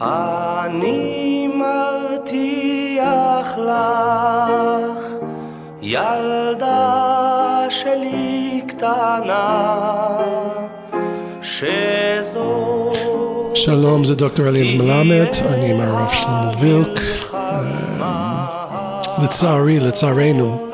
[0.00, 2.68] אני מבטיח
[3.58, 5.06] לך,
[5.82, 10.18] ילדה שלי קטנה,
[11.42, 12.92] שזו...
[13.54, 17.00] שלום, זה דוקטור אליעד מלמד, אני עם הרב שלמה וילק.
[17.34, 20.68] אה, לצערי, לצערנו,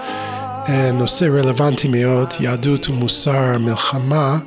[0.69, 4.39] אה, נושא רלוונטי מאוד, יהדות ומוסר, מלחמה.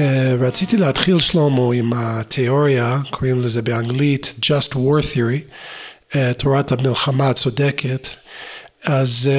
[0.00, 5.54] אה, רציתי להתחיל שלמה עם התיאוריה, קוראים לזה באנגלית Just War Theory,
[6.16, 8.08] אה, תורת המלחמה הצודקת.
[8.84, 9.30] אז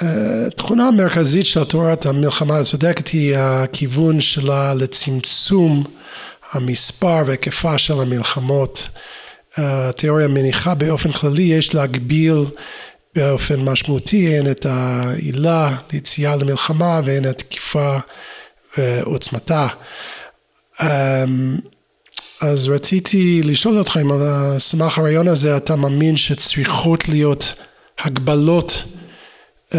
[0.00, 5.84] התכונה המרכזית של תורת המלחמה הצודקת היא הכיוון שלה לצמצום
[6.52, 8.88] המספר והיקפה של המלחמות
[9.56, 12.44] התיאוריה מניחה באופן כללי יש להגביל
[13.14, 17.96] באופן משמעותי הן את העילה ליציאה למלחמה והן את תקיפה
[18.78, 19.68] ועוצמתה.
[20.82, 21.58] אמ,
[22.40, 24.20] אז רציתי לשאול אותך אם על
[24.58, 27.54] סמך הרעיון הזה אתה מאמין שצריכות להיות
[27.98, 28.82] הגבלות
[29.70, 29.74] uh,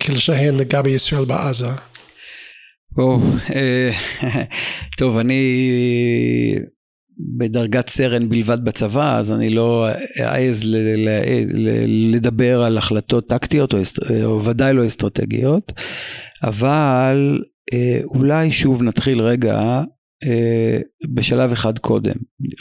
[0.00, 1.68] כלשהן לגבי ישראל בעזה?
[3.54, 3.90] אה,
[4.98, 5.72] טוב, אני
[7.38, 9.88] בדרגת סרן בלבד בצבא, אז אני לא
[10.20, 10.62] אעז
[12.12, 13.78] לדבר על החלטות טקטיות או,
[14.24, 15.72] או ודאי לא אסטרטגיות,
[16.42, 17.38] אבל
[17.72, 19.60] אה, אולי שוב נתחיל רגע
[20.24, 20.78] אה,
[21.14, 22.14] בשלב אחד קודם,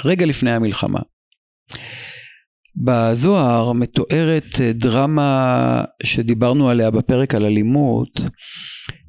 [0.05, 0.99] רגע לפני המלחמה.
[2.75, 8.21] בזוהר מתוארת דרמה שדיברנו עליה בפרק על אלימות,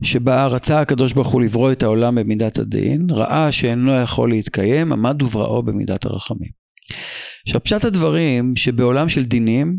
[0.03, 5.22] שבה רצה הקדוש ברוך הוא לברוא את העולם במידת הדין, ראה שאינו יכול להתקיים, עמד
[5.22, 6.50] ובראו במידת הרחמים.
[7.47, 9.76] עכשיו פשט הדברים שבעולם של דינים,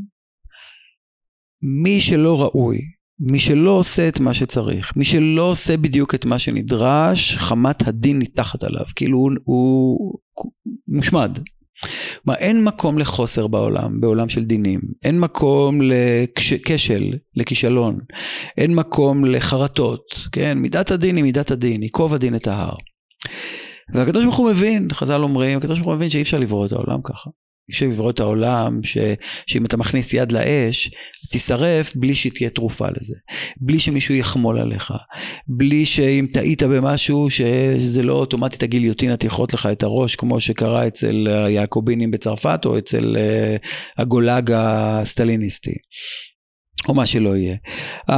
[1.61, 2.79] מי שלא ראוי,
[3.19, 8.19] מי שלא עושה את מה שצריך, מי שלא עושה בדיוק את מה שנדרש, חמת הדין
[8.19, 10.13] ניתחת עליו, כאילו הוא, הוא
[10.87, 11.39] מושמד.
[12.23, 14.81] כלומר, אין מקום לחוסר בעולם, בעולם של דינים.
[15.03, 17.99] אין מקום לכשל, לכישלון.
[18.57, 20.57] אין מקום לחרטות, כן?
[20.57, 22.75] מידת הדין היא מידת הדין, ייקוב הדין את ההר.
[23.93, 27.01] והקדוש ברוך הוא מבין, חז"ל אומרים, הקדוש ברוך הוא מבין שאי אפשר לברוא את העולם
[27.03, 27.29] ככה.
[27.69, 28.97] אפשר לברוא את העולם ש,
[29.47, 30.91] שאם אתה מכניס יד לאש,
[31.31, 33.15] תישרף בלי שתהיה תרופה לזה.
[33.57, 34.93] בלי שמישהו יחמול עליך.
[35.47, 41.27] בלי שאם טעית במשהו, שזה לא אוטומטית הגיליוטינה תכרות לך את הראש, כמו שקרה אצל
[41.45, 43.67] היעקובינים בצרפת, או אצל uh,
[43.97, 45.73] הגולאג הסטליניסטי.
[46.87, 47.55] או מה שלא יהיה.
[48.11, 48.13] Uh,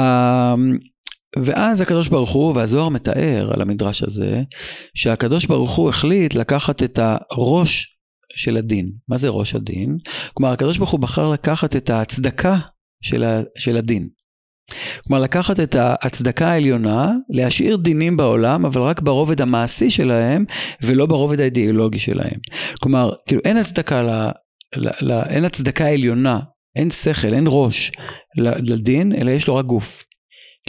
[1.46, 4.42] ואז הקדוש ברוך הוא, והזוהר מתאר על המדרש הזה,
[4.96, 7.00] שהקדוש ברוך הוא החליט לקחת את
[7.32, 7.93] הראש
[8.36, 8.92] של הדין.
[9.08, 9.98] מה זה ראש הדין?
[10.34, 12.58] כלומר, הקדוש ברוך הוא בחר לקחת את ההצדקה
[13.04, 14.10] של, ה, של הדין.
[15.08, 20.46] כלומר, לקחת את ההצדקה העליונה, להשאיר דינים בעולם, אבל רק ברובד המעשי שלהם,
[20.82, 22.40] ולא ברובד האידיאולוגי שלהם.
[22.82, 24.30] כלומר, כאילו אין הצדקה, ל,
[24.76, 26.40] ל, ל, אין הצדקה עליונה,
[26.76, 27.92] אין שכל, אין ראש
[28.38, 30.04] לדין, אלא יש לו רק גוף.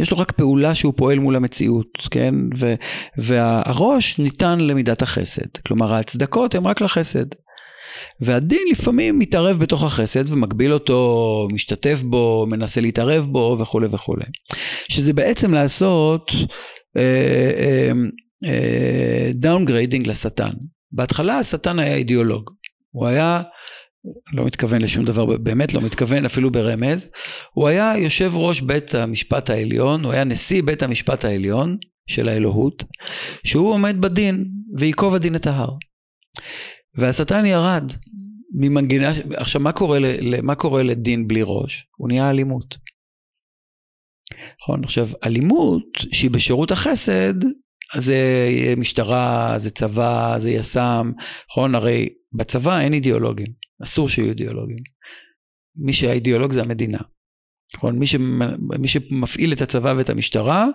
[0.00, 2.34] יש לו רק פעולה שהוא פועל מול המציאות, כן?
[2.58, 2.74] ו,
[3.19, 5.56] והראש ניתן למידת החסד.
[5.66, 7.26] כלומר, ההצדקות הן רק לחסד.
[8.21, 14.25] והדין לפעמים מתערב בתוך החסד ומגביל אותו, משתתף בו, מנסה להתערב בו וכולי וכולי.
[14.88, 16.33] שזה בעצם לעשות
[19.34, 20.53] downgrading אה, אה, לשטן.
[20.93, 22.50] בהתחלה השטן היה אידיאולוג.
[22.91, 23.43] הוא היה
[24.33, 27.10] לא מתכוון לשום דבר, באמת לא מתכוון אפילו ברמז,
[27.53, 32.84] הוא היה יושב ראש בית המשפט העליון, הוא היה נשיא בית המשפט העליון של האלוהות,
[33.44, 34.44] שהוא עומד בדין
[34.78, 35.71] ויקוב הדין את ההר.
[36.94, 37.84] והשטן ירד
[38.55, 41.87] ממנגינה, עכשיו מה קורה, ל, מה קורה לדין בלי ראש?
[41.97, 42.77] הוא נהיה אלימות.
[44.62, 47.34] נכון, עכשיו אלימות שהיא בשירות החסד,
[47.95, 51.13] אז זה משטרה, זה צבא, זה יס"מ,
[51.51, 53.47] נכון, הרי בצבא אין אידיאולוגים,
[53.83, 54.78] אסור שיהיו אידיאולוגים.
[55.77, 56.98] מי שהאידיאולוג זה המדינה.
[57.77, 57.99] נכון?
[57.99, 58.07] מי,
[58.78, 60.66] מי שמפעיל את הצבא ואת המשטרה,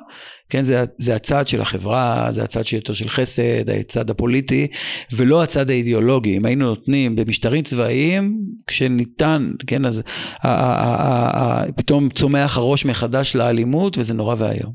[0.49, 4.67] כן, זה, זה הצד של החברה, זה הצד שיותר של חסד, הצד הפוליטי,
[5.11, 6.37] ולא הצד האידיאולוגי.
[6.37, 10.53] אם היינו נותנים במשטרים צבאיים, כשניתן, כן, אז ה, ה,
[10.85, 14.73] ה, ה, פתאום צומח הראש מחדש לאלימות, וזה נורא ואיום.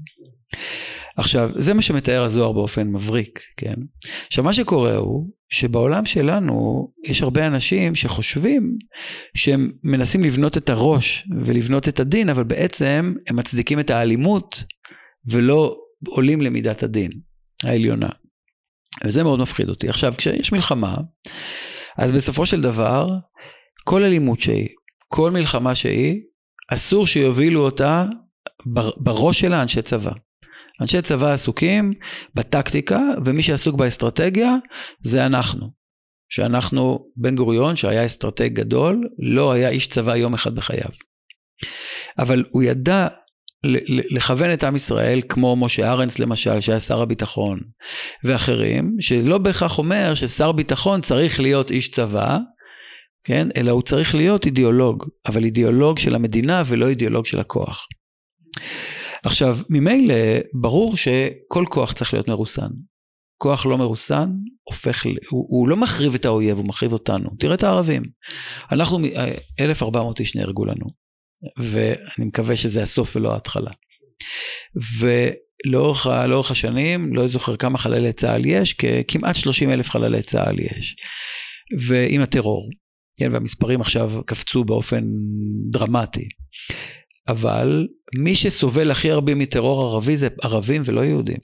[1.17, 3.75] עכשיו, זה מה שמתאר הזוהר באופן מבריק, כן?
[4.27, 8.79] עכשיו, מה שקורה הוא שבעולם שלנו יש הרבה אנשים שחושבים
[9.35, 14.65] שהם מנסים לבנות את הראש ולבנות את הדין, אבל בעצם הם מצדיקים את האלימות
[15.27, 15.77] ולא
[16.09, 17.11] עולים למידת הדין
[17.63, 18.09] העליונה.
[19.05, 19.89] וזה מאוד מפחיד אותי.
[19.89, 20.97] עכשיו, כשיש מלחמה,
[21.99, 23.09] אז בסופו של דבר,
[23.85, 24.69] כל אלימות שהיא,
[25.09, 26.21] כל מלחמה שהיא,
[26.69, 28.07] אסור שיובילו אותה
[28.97, 30.13] בראש שלה אנשי צבא.
[30.81, 31.93] אנשי צבא עסוקים
[32.35, 34.55] בטקטיקה, ומי שעסוק באסטרטגיה
[35.00, 35.71] זה אנחנו.
[36.29, 40.91] שאנחנו, בן גוריון, שהיה אסטרטג גדול, לא היה איש צבא יום אחד בחייו.
[42.19, 43.09] אבל הוא ידע
[44.11, 47.61] לכוון את עם ישראל, כמו משה ארנס למשל, שהיה שר הביטחון,
[48.25, 52.38] ואחרים, שלא בהכרח אומר ששר ביטחון צריך להיות איש צבא,
[53.25, 53.49] כן?
[53.56, 57.87] אלא הוא צריך להיות אידיאולוג, אבל אידיאולוג של המדינה ולא אידיאולוג של הכוח.
[59.25, 60.15] עכשיו, ממילא
[60.61, 62.69] ברור שכל כוח צריך להיות מרוסן.
[63.38, 64.31] כוח לא מרוסן
[64.62, 67.31] הופך, הוא, הוא לא מחריב את האויב, הוא מחריב אותנו.
[67.38, 68.03] תראה את הערבים.
[68.73, 68.99] אנחנו,
[69.61, 70.87] 1,400 איש נהרגו לנו,
[71.59, 73.71] ואני מקווה שזה הסוף ולא ההתחלה.
[75.67, 78.77] ולאורך השנים, לא זוכר כמה חללי צה"ל יש,
[79.09, 80.97] כמעט 30 אלף חללי צה"ל יש.
[81.88, 82.70] ועם הטרור.
[83.19, 85.05] כן, והמספרים עכשיו קפצו באופן
[85.70, 86.29] דרמטי.
[87.29, 87.87] אבל
[88.19, 91.39] מי שסובל הכי הרבה מטרור ערבי זה ערבים ולא יהודים.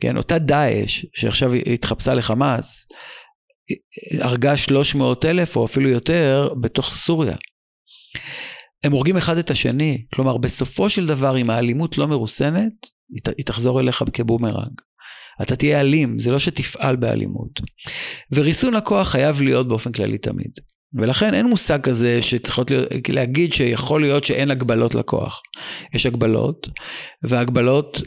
[0.00, 2.88] כן, אותה דאעש שעכשיו התחפשה לחמאס,
[4.20, 7.36] הרגה 300 אלף או אפילו יותר בתוך סוריה.
[8.84, 12.72] הם הורגים אחד את השני, כלומר בסופו של דבר אם האלימות לא מרוסנת,
[13.36, 14.80] היא תחזור אליך כבומרנג.
[15.42, 17.60] אתה תהיה אלים, זה לא שתפעל באלימות.
[18.32, 20.50] וריסון הכוח חייב להיות באופן כללי תמיד.
[20.94, 25.42] ולכן אין מושג כזה שצריכות להיות, להגיד שיכול להיות שאין הגבלות לכוח.
[25.94, 26.68] יש הגבלות,
[27.22, 28.02] והגבלות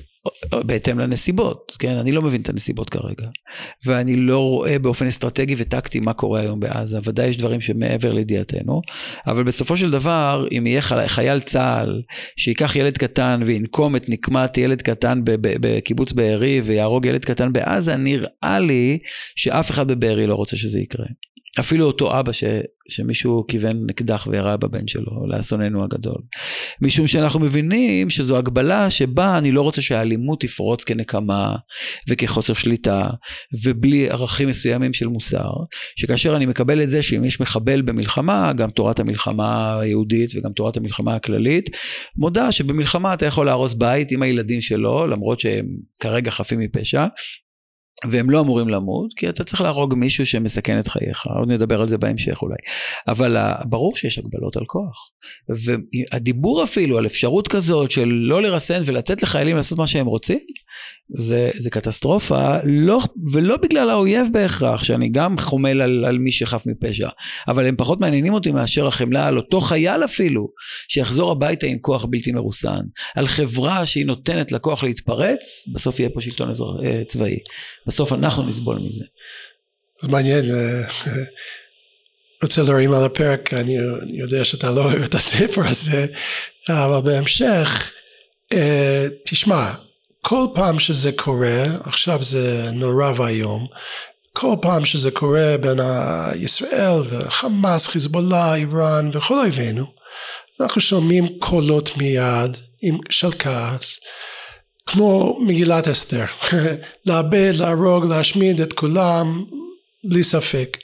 [0.54, 1.96] בהתאם לנסיבות, כן?
[1.96, 3.28] אני לא מבין את הנסיבות כרגע.
[3.86, 7.00] ואני לא רואה באופן אסטרטגי וטקטי מה קורה היום בעזה.
[7.04, 8.82] ודאי יש דברים שמעבר לידיעתנו,
[9.28, 12.02] אבל בסופו של דבר, אם יהיה חייל צה"ל
[12.38, 18.60] שייקח ילד קטן וינקום את נקמת ילד קטן בקיבוץ בארי ויהרוג ילד קטן בעזה, נראה
[18.60, 19.00] לי
[19.36, 21.06] שאף אחד בבארי לא רוצה שזה יקרה.
[21.60, 22.44] אפילו אותו אבא ש,
[22.90, 26.22] שמישהו כיוון אקדח וירה בבן שלו, לאסוננו הגדול.
[26.82, 31.56] משום שאנחנו מבינים שזו הגבלה שבה אני לא רוצה שהאלימות תפרוץ כנקמה
[32.10, 33.10] וכחוסר שליטה
[33.64, 35.50] ובלי ערכים מסוימים של מוסר,
[35.96, 40.78] שכאשר אני מקבל את זה שאם יש מחבל במלחמה, גם תורת המלחמה היהודית וגם תורת
[40.78, 41.70] המלחמה הכללית,
[42.18, 45.66] מודה שבמלחמה אתה יכול להרוס בית עם הילדים שלו, למרות שהם
[46.00, 47.06] כרגע חפים מפשע,
[48.06, 51.88] והם לא אמורים למות, כי אתה צריך להרוג מישהו שמסכן את חייך, עוד נדבר על
[51.88, 52.56] זה בהמשך אולי.
[53.08, 53.38] אבל
[53.70, 55.12] ברור שיש הגבלות על כוח.
[55.50, 60.40] והדיבור אפילו על אפשרות כזאת של לא לרסן ולתת לחיילים לעשות מה שהם רוצים,
[61.16, 63.00] זה, זה קטסטרופה, לא,
[63.32, 67.10] ולא בגלל האויב בהכרח, שאני גם חומל על, על מי שחף מפשע,
[67.48, 70.48] אבל הם פחות מעניינים אותי מאשר החמלה על אותו חייל אפילו,
[70.88, 72.82] שיחזור הביתה עם כוח בלתי מרוסן,
[73.16, 75.40] על חברה שהיא נותנת לכוח להתפרץ,
[75.74, 77.38] בסוף יהיה פה שלטון אזר, אה, צבאי.
[77.88, 79.06] בסוף אנחנו נסבול מזה.
[80.02, 80.82] זה מעניין, אה,
[82.44, 83.78] רוצה להרים על הפרק, אני
[84.10, 86.06] יודע שאתה לא אוהב את הספר הזה,
[86.70, 87.92] אבל בהמשך,
[88.54, 89.72] אה, תשמע,
[90.22, 93.68] כל פעם שזה קורה, עכשיו זה נורא ואיום,
[94.34, 95.80] כל פעם שזה קורה בין
[96.36, 99.86] ישראל וחמאס, חיזבאללה, איראן וכל אויבינו,
[100.62, 102.58] אנחנו שומעים קולות מיד
[103.10, 104.00] של כעס,
[104.88, 106.26] כמו מגילת אסתר,
[107.06, 109.46] לאבד, להרוג, להשמיד את כולם,
[110.04, 110.78] בלי ספק.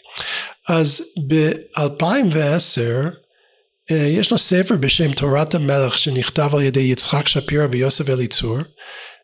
[0.70, 3.14] אז ב-2010
[3.92, 8.58] אה, יש לו ספר בשם תורת המלך שנכתב על ידי יצחק שפירא ויוסף אליצור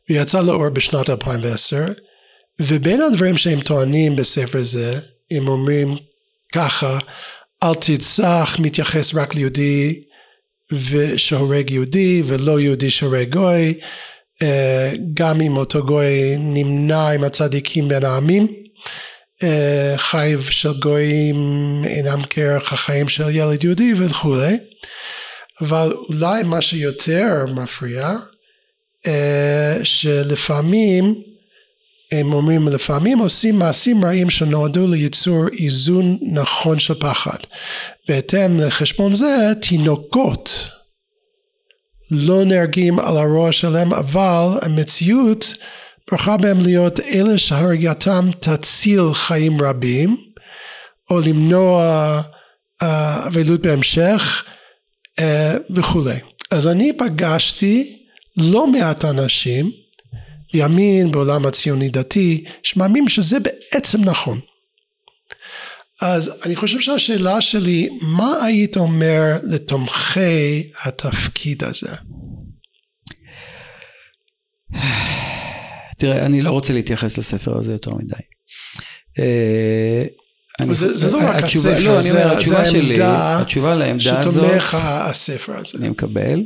[0.09, 1.85] ויצא לאור בשנת 2010
[2.59, 4.99] ובין הדברים שהם טוענים בספר זה
[5.31, 5.95] הם אומרים
[6.53, 6.97] ככה
[7.63, 10.01] אל תרצח מתייחס רק ליהודי
[11.17, 13.79] שהורג יהודי ולא יהודי שהורג גוי
[15.13, 18.47] גם אם אותו גוי נמנע עם הצדיקים בין העמים
[19.43, 24.57] אה, חייב של גויים אינם כערך החיים של ילד יהודי וכולי
[25.61, 28.15] אבל אולי מה שיותר מפריע
[29.07, 31.21] אה, שלפעמים
[32.11, 37.37] הם אומרים לפעמים עושים מעשים רעים שנועדו ליצור איזון נכון של פחד.
[38.07, 40.69] בהתאם לחשבון זה תינוקות
[42.11, 45.53] לא נהרגים על הראש שלהם אבל המציאות
[46.11, 50.17] ברכה בהם להיות אלה שהרגתם תציל חיים רבים
[51.09, 52.21] או למנוע
[52.81, 54.45] אבלות בהמשך
[55.69, 56.15] וכולי.
[56.51, 57.97] אז אני פגשתי
[58.37, 59.71] לא מעט אנשים
[60.53, 64.39] בימין בעולם הציוני דתי שמאמינים שזה בעצם נכון.
[66.01, 71.89] אז אני חושב שהשאלה שלי מה היית אומר לתומכי התפקיד הזה?
[75.97, 78.13] תראה אני לא רוצה להתייחס לספר הזה יותר מדי.
[80.59, 83.41] אני, זה, זה לא רק התשובה, הספר, לא, זה, אני אומר, התשובה זה שלי, העמדה
[83.41, 85.77] התשובה לעמדה הזאת, שתומך הספר הזה.
[85.77, 86.43] אני מקבל.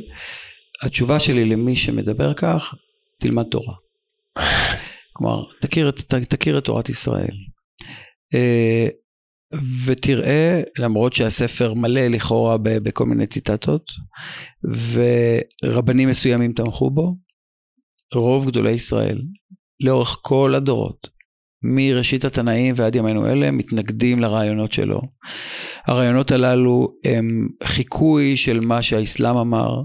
[0.82, 2.74] התשובה שלי למי שמדבר כך,
[3.20, 3.74] תלמד תורה.
[5.12, 7.36] כלומר, תכיר, ת, תכיר את תורת ישראל.
[9.54, 13.82] אה, ותראה, למרות שהספר מלא לכאורה בכל מיני ציטטות,
[15.64, 17.16] ורבנים מסוימים תמכו בו,
[18.14, 19.22] רוב גדולי ישראל,
[19.80, 21.14] לאורך כל הדורות,
[21.62, 25.00] מראשית התנאים ועד ימינו אלה, מתנגדים לרעיונות שלו.
[25.86, 29.82] הרעיונות הללו הם חיקוי של מה שהאסלאם אמר,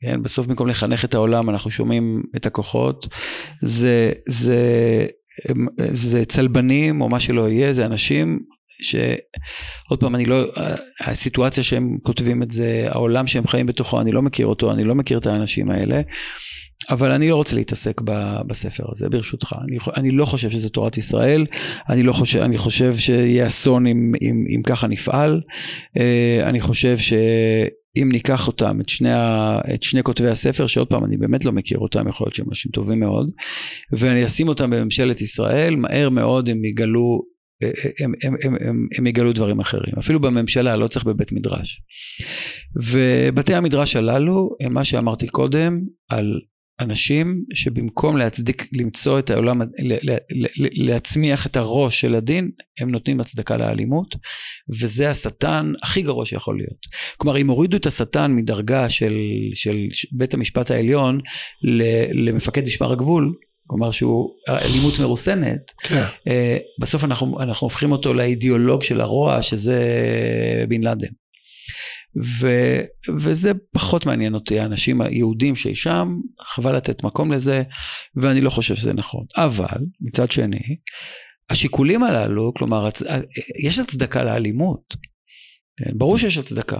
[0.00, 3.08] כן, בסוף במקום לחנך את העולם אנחנו שומעים את הכוחות,
[3.62, 5.06] זה, זה,
[5.92, 8.40] זה צלבנים או מה שלא יהיה, זה אנשים
[8.82, 10.44] שעוד פעם אני לא,
[11.00, 14.94] הסיטואציה שהם כותבים את זה, העולם שהם חיים בתוכו, אני לא מכיר אותו, אני לא
[14.94, 16.00] מכיר את האנשים האלה,
[16.90, 18.00] אבל אני לא רוצה להתעסק
[18.46, 21.46] בספר הזה ברשותך, אני, אני לא חושב שזה תורת ישראל,
[21.88, 25.40] אני, לא חושב, אני חושב שיהיה אסון אם, אם, אם ככה נפעל,
[25.98, 27.12] אה, אני חושב ש...
[28.02, 31.52] אם ניקח אותם, את שני, ה, את שני כותבי הספר, שעוד פעם אני באמת לא
[31.52, 33.30] מכיר אותם, יכול להיות שהם אנשים טובים מאוד,
[33.92, 37.22] ואני אשים אותם בממשלת ישראל, מהר מאוד הם יגלו
[38.00, 41.82] הם, הם, הם, הם, הם יגלו דברים אחרים, אפילו בממשלה, לא צריך בבית מדרש.
[42.82, 46.40] ובתי המדרש הללו הם מה שאמרתי קודם על
[46.80, 49.60] אנשים שבמקום להצדיק, למצוא את העולם,
[50.56, 54.14] להצמיח את הראש של הדין, הם נותנים הצדקה לאלימות,
[54.80, 56.86] וזה השטן הכי גרוע שיכול להיות.
[57.16, 59.14] כלומר, אם הורידו את השטן מדרגה של,
[59.54, 59.76] של
[60.12, 61.20] בית המשפט העליון
[62.12, 63.34] למפקד משמר הגבול,
[63.66, 66.04] כלומר שהוא אלימות מרוסנת, כן.
[66.28, 69.84] אה, בסוף אנחנו, אנחנו הופכים אותו לאידיאולוג של הרוע שזה
[70.68, 71.08] בן לאדן.
[72.40, 72.48] ו,
[73.18, 77.62] וזה פחות מעניין אותי, האנשים היהודים שיש שם, חבל לתת מקום לזה,
[78.16, 79.24] ואני לא חושב שזה נכון.
[79.36, 80.76] אבל, מצד שני,
[81.50, 82.88] השיקולים הללו, כלומר,
[83.66, 84.94] יש הצדקה לאלימות.
[85.76, 85.98] כן?
[85.98, 86.78] ברור שיש הצדקה.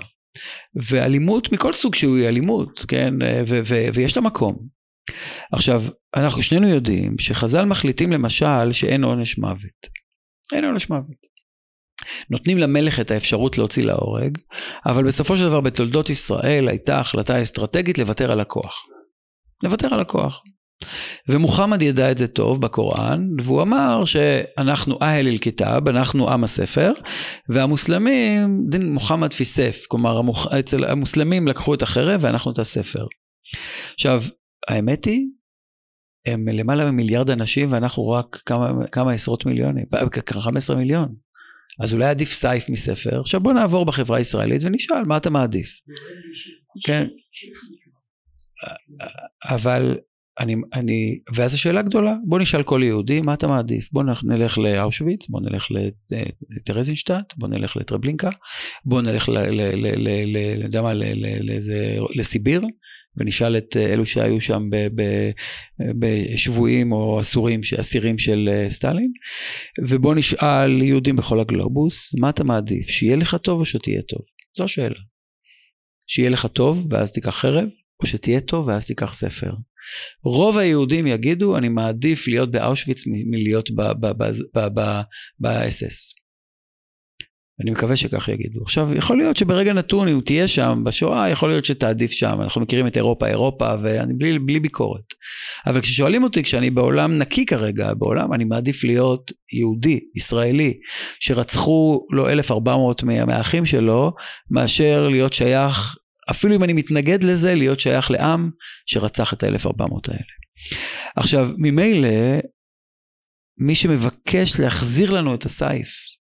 [0.75, 3.14] ואלימות מכל סוג שהוא היא אלימות, כן?
[3.49, 4.75] ו- ו- ויש לה מקום.
[5.53, 5.83] עכשיו,
[6.17, 9.87] אנחנו שנינו יודעים שחז"ל מחליטים למשל שאין עונש מוות.
[10.53, 11.27] אין עונש מוות.
[12.31, 14.39] נותנים למלך את האפשרות להוציא להורג,
[14.87, 18.87] אבל בסופו של דבר בתולדות ישראל הייתה החלטה אסטרטגית לוותר על הכוח.
[19.63, 20.43] לוותר על הכוח.
[21.29, 26.93] ומוחמד ידע את זה טוב בקוראן, והוא אמר שאנחנו אהל אל כיתב, אנחנו עם הספר,
[27.49, 33.07] והמוסלמים, דין מוחמד פיסף, כלומר המוח, אצל המוסלמים לקחו את החרב ואנחנו את הספר.
[33.95, 34.23] עכשיו,
[34.68, 35.26] האמת היא,
[36.26, 39.85] הם למעלה ממיליארד אנשים ואנחנו רק כמה, כמה עשרות מיליונים,
[40.30, 41.14] 15 מיליון.
[41.80, 43.20] אז אולי עדיף סייף מספר.
[43.20, 45.80] עכשיו בוא נעבור בחברה הישראלית ונשאל מה אתה מעדיף.
[46.87, 47.06] כן.
[49.44, 49.96] אבל
[50.40, 55.28] אני, אני, ואז השאלה גדולה, בוא נשאל כל יהודי מה אתה מעדיף, בוא נלך לאושוויץ,
[55.28, 55.68] בוא נלך
[56.50, 58.30] לטרזינשטט, בוא נלך לטרבלינקה,
[58.85, 59.38] בוא נלך ל...
[59.38, 59.62] ל...
[59.87, 60.08] ל...
[62.14, 62.62] לסיביר,
[63.16, 64.62] ונשאל את אה, אלו שהיו שם
[65.99, 69.12] בשבויים או אסורים, אסירים של אה, סטלין,
[69.88, 74.20] ובוא נשאל יהודים בכל הגלובוס, מה אתה מעדיף, שיהיה לך טוב או שתהיה טוב?
[74.56, 75.00] זו השאלה.
[76.06, 77.68] שיהיה לך טוב ואז תיקח חרב,
[78.02, 79.50] או שתהיה טוב ואז תיקח ספר.
[80.25, 83.70] רוב היהודים יגידו, אני מעדיף להיות באושוויץ מלהיות
[85.38, 86.14] באס-אס.
[87.63, 88.63] אני מקווה שכך יגידו.
[88.63, 92.39] עכשיו, יכול להיות שברגע נתון, אם תהיה שם בשואה, יכול להיות שתעדיף שם.
[92.43, 95.05] אנחנו מכירים את אירופה, אירופה, ואני בלי, בלי ביקורת.
[95.67, 100.75] אבל כששואלים אותי, כשאני בעולם נקי כרגע, בעולם, אני מעדיף להיות יהודי, ישראלי,
[101.21, 104.13] שרצחו לו 1,400 מהאחים שלו,
[104.51, 105.97] מאשר להיות שייך,
[106.31, 108.51] אפילו אם אני מתנגד לזה, להיות שייך לעם
[108.87, 110.21] שרצח את ה-1,400 האלה.
[111.17, 112.09] עכשיו, ממילא,
[113.59, 116.15] מי שמבקש להחזיר לנו את הסייף,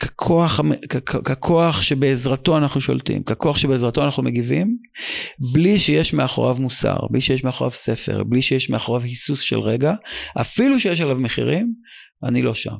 [0.00, 0.60] ככוח,
[1.24, 4.76] ככוח שבעזרתו אנחנו שולטים, ככוח שבעזרתו אנחנו מגיבים,
[5.52, 9.94] בלי שיש מאחוריו מוסר, בלי שיש מאחוריו ספר, בלי שיש מאחוריו היסוס של רגע,
[10.40, 11.74] אפילו שיש עליו מחירים,
[12.24, 12.76] אני לא שם.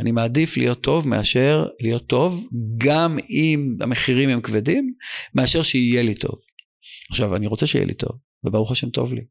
[0.00, 4.94] אני מעדיף להיות טוב מאשר להיות טוב, גם אם המחירים הם כבדים,
[5.34, 6.34] מאשר שיהיה לי טוב.
[7.10, 8.12] עכשיו, אני רוצה שיהיה לי טוב,
[8.44, 9.22] וברוך השם טוב לי.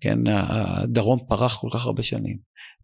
[0.00, 2.38] כן, הדרום פרח כל כך הרבה שנים.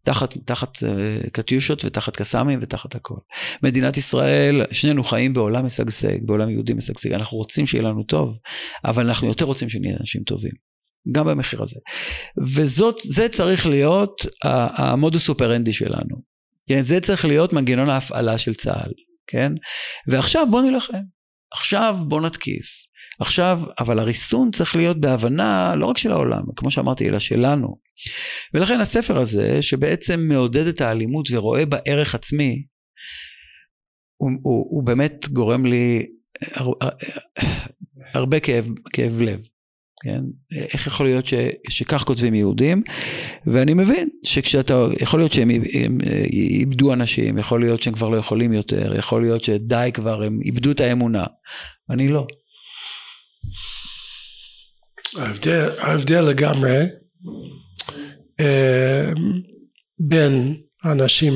[0.05, 3.17] תחת, תחת uh, קטיושות ותחת קסאמים ותחת הכל.
[3.63, 8.37] מדינת ישראל, שנינו חיים בעולם משגשג, בעולם יהודי משגשג, אנחנו רוצים שיהיה לנו טוב,
[8.85, 10.53] אבל אנחנו יותר רוצים שנהיה אנשים טובים.
[11.13, 11.81] גם במחיר הזה.
[12.55, 14.27] וזאת, זה צריך להיות
[14.79, 16.33] המודוס אופרנדי שלנו.
[16.69, 18.93] כן, זה צריך להיות מנגנון ההפעלה של צה"ל,
[19.27, 19.53] כן?
[20.09, 21.03] ועכשיו בוא נילחם.
[21.53, 22.82] עכשיו בוא נתקיף.
[23.21, 27.77] עכשיו, אבל הריסון צריך להיות בהבנה לא רק של העולם, כמו שאמרתי, אלא שלנו.
[28.55, 32.63] ולכן הספר הזה, שבעצם מעודד את האלימות ורואה בה ערך עצמי,
[34.17, 36.07] הוא, הוא, הוא באמת גורם לי
[36.55, 36.73] הר,
[38.15, 39.47] הרבה כאב, כאב לב.
[40.05, 40.21] כן?
[40.73, 41.35] איך יכול להיות ש,
[41.69, 42.83] שכך כותבים יהודים?
[43.47, 45.99] ואני מבין שכשאתה, יכול להיות שהם הם,
[46.33, 50.71] איבדו אנשים, יכול להיות שהם כבר לא יכולים יותר, יכול להיות שדי כבר, הם איבדו
[50.71, 51.25] את האמונה.
[51.91, 52.27] אני לא.
[55.17, 56.83] ההבדל, לגמרי
[58.41, 59.11] אה,
[59.99, 61.33] בין אנשים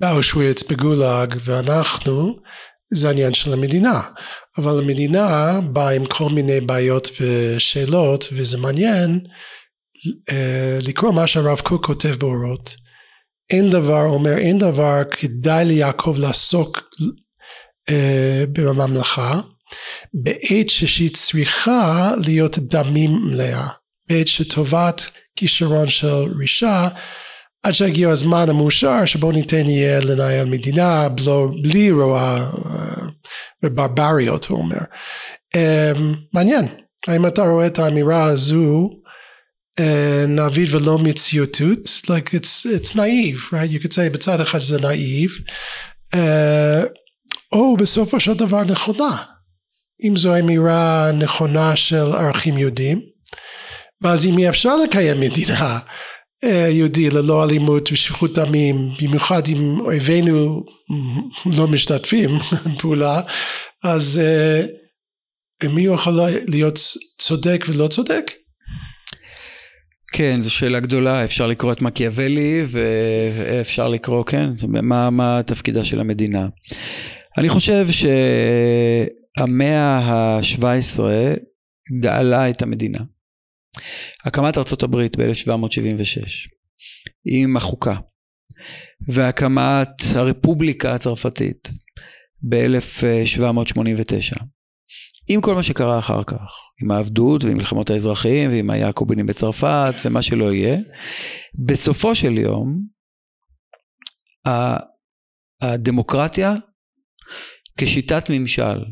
[0.00, 2.36] באושוויץ, בגולאג ואנחנו,
[2.94, 4.00] זה העניין של המדינה.
[4.58, 9.20] אבל המדינה באה עם כל מיני בעיות ושאלות וזה מעניין
[10.30, 12.74] אה, לקרוא מה שהרב קוק כותב באורות.
[13.50, 16.90] אין דבר, אומר אין דבר כדאי ליעקב לעסוק
[17.90, 19.40] אה, בממלכה
[20.14, 23.68] בעת שהיא צריכה להיות דמים מלאה,
[24.08, 26.88] בעת שטובת כישרון של רישה
[27.62, 31.08] עד שיגיע הזמן המאושר שבו ניתן יהיה לנהל מדינה
[31.62, 32.50] בלי רוע
[33.62, 34.80] וברבריות הוא אומר.
[35.56, 36.00] Um,
[36.32, 36.66] מעניין
[37.08, 38.90] האם אתה רואה את האמירה הזו
[39.80, 39.82] uh,
[40.28, 43.70] נאביד ולא מציאותות like it's, it's naive right?
[43.72, 45.30] You could say בצד אחד זה נאיב
[46.14, 46.18] uh,
[47.52, 49.22] או בסופו של דבר נכונה
[50.02, 53.00] אם זו אמירה נכונה של ערכים יהודים
[54.00, 55.78] ואז אם אי אפשר לקיים מדינה
[56.44, 60.64] אה, יהודי ללא אלימות ושפיכות דמים במיוחד אם אויבינו
[61.56, 62.30] לא משתתפים
[62.80, 63.20] פעולה
[63.84, 64.20] אז
[65.64, 66.78] uh, מי יכול להיות
[67.18, 68.30] צודק ולא צודק?
[70.12, 76.00] כן, זו שאלה גדולה, אפשר לקרוא את מקיאוולי ואפשר לקרוא, כן, מה, מה תפקידה של
[76.00, 76.46] המדינה.
[77.38, 77.86] אני חושב
[79.38, 81.00] שהמאה ה-17
[82.00, 82.98] גאלה את המדינה.
[84.24, 86.48] הקמת ארצות הברית ב-1776
[87.24, 87.94] עם החוקה
[89.08, 91.70] והקמת הרפובליקה הצרפתית
[92.48, 94.44] ב-1789
[95.28, 100.22] עם כל מה שקרה אחר כך, עם העבדות ועם מלחמות האזרחים ועם היעקובינים בצרפת ומה
[100.22, 100.78] שלא יהיה,
[101.66, 102.80] בסופו של יום
[105.62, 106.54] הדמוקרטיה
[107.78, 108.84] כשיטת ממשל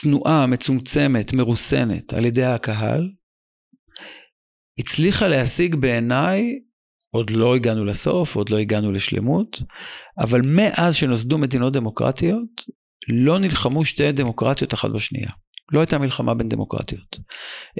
[0.00, 3.10] צנועה, מצומצמת, מרוסנת על ידי הקהל,
[4.78, 6.58] הצליחה להשיג בעיניי,
[7.10, 9.62] עוד לא הגענו לסוף, עוד לא הגענו לשלמות,
[10.18, 12.64] אבל מאז שנוסדו מדינות דמוקרטיות,
[13.08, 15.30] לא נלחמו שתי דמוקרטיות אחת בשנייה.
[15.72, 17.18] לא הייתה מלחמה בין דמוקרטיות.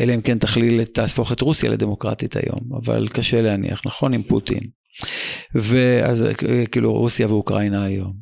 [0.01, 4.15] אלא אם כן תכליל, תהפוך את רוסיה לדמוקרטית היום, אבל קשה להניח, נכון?
[4.15, 4.63] עם פוטין.
[5.55, 6.27] ואז
[6.73, 8.13] כאילו רוסיה ואוקראינה היום.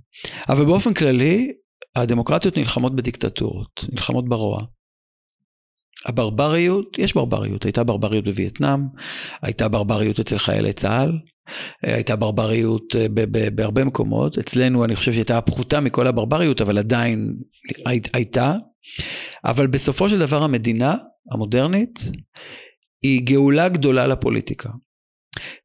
[0.48, 1.52] אבל באופן כללי,
[1.96, 4.62] הדמוקרטיות נלחמות בדיקטטורות, נלחמות ברוע.
[6.06, 8.80] הברבריות, יש ברבריות, הייתה ברבריות בווייטנאם,
[9.42, 11.12] הייתה ברבריות אצל חיילי צה"ל,
[11.82, 13.06] הייתה ברבריות אה,
[13.54, 17.36] בהרבה מקומות, אצלנו אני חושב שהייתה פחותה מכל הברבריות, אבל עדיין
[18.14, 18.54] הייתה,
[19.44, 20.96] אבל בסופו של דבר המדינה
[21.32, 21.98] המודרנית
[23.02, 24.70] היא גאולה גדולה לפוליטיקה.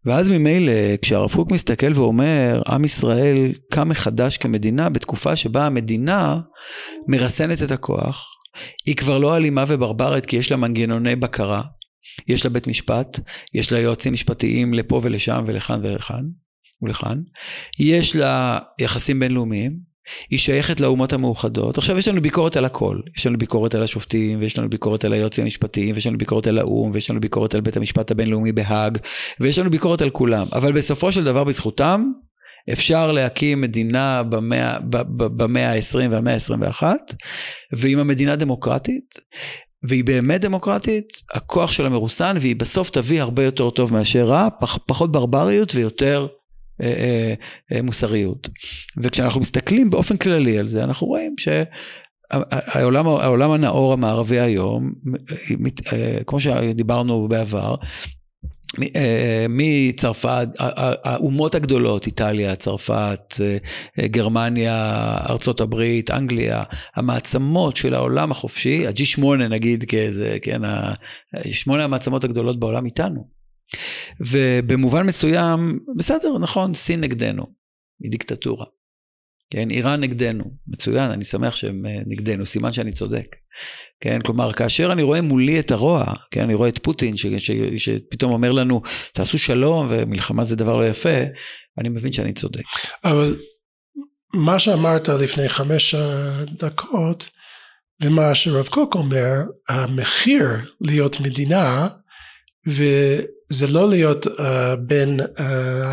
[0.06, 6.40] ואז ממילא כשהרב קוק מסתכל ואומר עם ישראל קם מחדש כמדינה בתקופה שבה המדינה
[7.08, 8.28] מרסנת את הכוח
[8.86, 11.62] היא כבר לא אלימה וברברית כי יש לה מנגנוני בקרה
[12.28, 13.20] יש לה בית משפט
[13.54, 16.24] יש לה יועצים משפטיים לפה ולשם ולכאן ולכאן
[16.82, 17.22] ולכאן
[17.80, 19.91] יש לה יחסים בינלאומיים
[20.30, 21.78] היא שייכת לאומות המאוחדות.
[21.78, 25.14] עכשיו יש לנו ביקורת על הכל, יש לנו ביקורת על השופטים, ויש לנו ביקורת על
[25.14, 28.98] היועצים המשפטיים, ויש לנו ביקורת על האו"ם, ויש לנו ביקורת על בית המשפט הבינלאומי בהאג,
[29.40, 30.48] ויש לנו ביקורת על כולם.
[30.54, 32.12] אבל בסופו של דבר בזכותם,
[32.74, 34.78] אפשר להקים מדינה במאה,
[35.18, 36.84] במאה ה-20 והמאה ה-21,
[37.78, 39.20] ואם המדינה דמוקרטית,
[39.84, 44.78] והיא באמת דמוקרטית, הכוח שלה מרוסן, והיא בסוף תביא הרבה יותר טוב מאשר רע, פח,
[44.86, 46.28] פחות ברבריות ויותר
[47.84, 48.50] מוסריות.
[48.98, 54.92] וכשאנחנו מסתכלים באופן כללי על זה, אנחנו רואים שהעולם העולם הנאור המערבי היום,
[56.26, 57.76] כמו שדיברנו בעבר,
[59.50, 60.48] מצרפת,
[61.04, 63.36] האומות הגדולות, איטליה, צרפת,
[64.00, 66.64] גרמניה, ארצות הברית, אנגליה,
[66.96, 70.62] המעצמות של העולם החופשי, ה-G8 נגיד כאיזה, כן,
[71.52, 73.41] שמונה המעצמות הגדולות בעולם איתנו.
[74.20, 77.44] ובמובן מסוים, בסדר, נכון, סין נגדנו,
[78.04, 78.66] היא דיקטטורה.
[79.52, 83.36] כן, איראן נגדנו, מצוין, אני שמח שהם אה, נגדנו, סימן שאני צודק.
[84.02, 87.52] כן, כלומר, כאשר אני רואה מולי את הרוע, כן, אני רואה את פוטין ש, ש,
[87.78, 88.82] שפתאום אומר לנו,
[89.14, 91.18] תעשו שלום ומלחמה זה דבר לא יפה,
[91.78, 92.64] אני מבין שאני צודק.
[93.04, 93.36] אבל
[94.34, 95.96] מה שאמרת לפני חמש
[96.60, 97.30] דקות,
[98.02, 99.38] ומה שרב קוק אומר,
[99.70, 100.48] המחיר
[100.82, 101.88] להיות מדינה,
[102.68, 104.32] וזה לא להיות uh,
[104.80, 105.42] בין uh,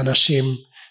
[0.01, 0.45] אנשים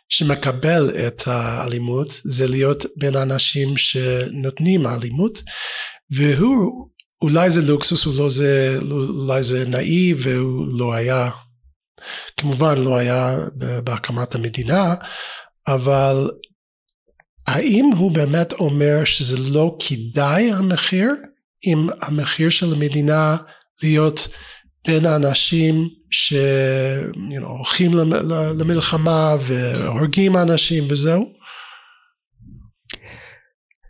[0.09, 5.43] שמקבל את האלימות, זה להיות בין אנשים שנותנים אלימות,
[6.11, 6.89] והוא
[7.21, 11.29] אולי זה לוקסוס, אולי זה, אולי זה נאיב, והוא לא היה,
[12.37, 13.37] כמובן לא היה
[13.83, 14.95] בהקמת המדינה,
[15.67, 16.31] אבל
[17.47, 21.09] האם הוא באמת אומר שזה לא כדאי המחיר,
[21.67, 23.37] אם המחיר של המדינה
[23.83, 24.27] להיות
[24.87, 28.15] בין האנשים שהולכים you know,
[28.59, 31.23] למלחמה והורגים אנשים וזהו?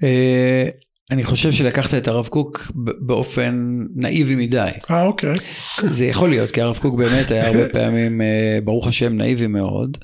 [0.03, 0.69] אה,
[1.11, 2.71] אני חושב שלקחת את הרב קוק
[3.05, 4.69] באופן נאיבי מדי.
[4.91, 5.35] אה אוקיי.
[5.79, 9.97] זה יכול להיות כי הרב קוק באמת היה הרבה פעמים אה, ברוך השם נאיבי מאוד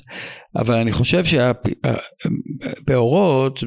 [0.56, 1.24] אבל אני חושב
[2.84, 3.60] שהבאורות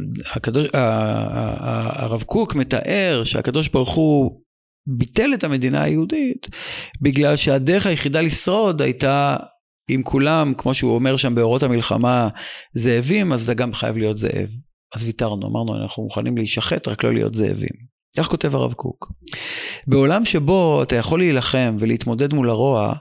[1.97, 4.41] הרב קוק מתאר שהקדוש ברוך הוא
[4.87, 6.47] ביטל את המדינה היהודית
[7.01, 9.35] בגלל שהדרך היחידה לשרוד הייתה
[9.89, 12.29] אם כולם כמו שהוא אומר שם באורות המלחמה
[12.73, 14.49] זאבים אז אתה גם חייב להיות זאב.
[14.95, 17.96] אז ויתרנו, אמרנו אנחנו מוכנים להישחט רק לא להיות זאבים.
[18.17, 19.11] כך כותב הרב קוק.
[19.87, 22.93] בעולם שבו אתה יכול להילחם ולהתמודד מול הרוע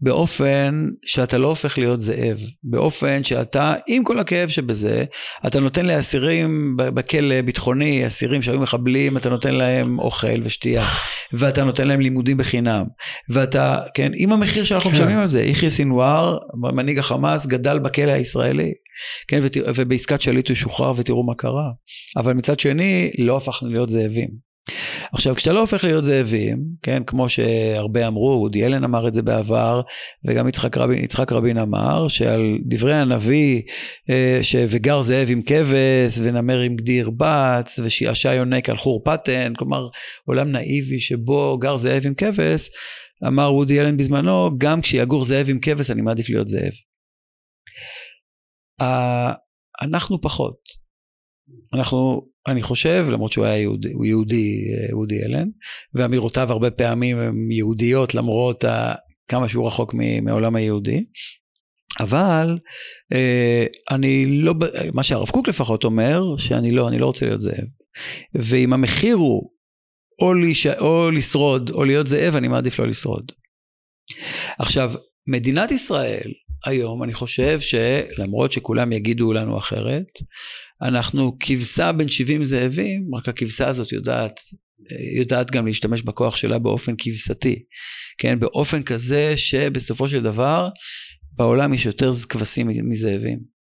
[0.00, 5.04] באופן שאתה לא הופך להיות זאב, באופן שאתה, עם כל הכאב שבזה,
[5.46, 10.84] אתה נותן לאסירים בכלא ביטחוני, אסירים שהיו מחבלים, אתה נותן להם אוכל ושתייה,
[11.32, 12.84] ואתה נותן להם לימודים בחינם,
[13.28, 14.96] ואתה, כן, עם המחיר שאנחנו כן.
[14.96, 18.72] משלמים על זה, יחיא סינואר, מנהיג החמאס, גדל בכלא הישראלי.
[19.28, 19.42] כן,
[19.76, 21.70] ובעסקת שליט הוא שוחרר ותראו מה קרה.
[22.16, 24.50] אבל מצד שני, לא הפכנו להיות זאבים.
[25.12, 29.22] עכשיו כשאתה לא הופך להיות זאבים, כן, כמו שהרבה אמרו, אודי אלן אמר את זה
[29.22, 29.80] בעבר,
[30.28, 33.62] וגם יצחק רבין, יצחק רבין אמר, שעל דברי הנביא,
[34.10, 34.56] אה, ש...
[34.68, 39.88] וגר זאב עם כבש, ונמר עם גדי ירבץ, ושיעשע יונק על חור פטן, כלומר
[40.24, 42.70] עולם נאיבי שבו גר זאב עם כבש,
[43.26, 46.89] אמר אודי אלן בזמנו, גם כשיגור זאב עם כבש אני מעדיף להיות זאב.
[49.82, 50.56] אנחנו פחות.
[51.74, 55.48] אנחנו אני חושב, למרות שהוא היה יהודי, הוא יהודי, אודי אלן,
[55.94, 58.94] ואמירותיו הרבה פעמים הן יהודיות למרות ה,
[59.28, 61.04] כמה שהוא רחוק מעולם היהודי.
[62.00, 62.58] אבל
[63.12, 64.54] אה, אני לא,
[64.94, 67.66] מה שהרב קוק לפחות אומר, שאני לא, אני לא רוצה להיות זאב.
[68.34, 69.50] ואם המחיר הוא
[70.22, 73.32] או, לש, או לשרוד או להיות זאב, אני מעדיף לא לשרוד.
[74.58, 74.92] עכשיו,
[75.26, 76.32] מדינת ישראל
[76.64, 80.06] היום, אני חושב שלמרות שכולם יגידו לנו אחרת,
[80.82, 84.40] אנחנו כבשה בין 70 זאבים, רק הכבשה הזאת יודעת,
[85.18, 87.62] יודעת גם להשתמש בכוח שלה באופן כבשתי,
[88.18, 90.68] כן, באופן כזה שבסופו של דבר
[91.32, 93.60] בעולם יש יותר כבשים מזאבים.